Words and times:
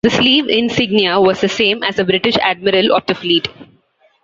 The 0.03 0.09
sleeve 0.09 0.47
insignia 0.49 1.19
was 1.21 1.41
the 1.41 1.47
same 1.47 1.83
as 1.83 1.99
a 1.99 2.03
British 2.03 2.35
Admiral 2.41 2.91
of 2.95 3.05
the 3.05 3.13
Fleet. 3.13 3.47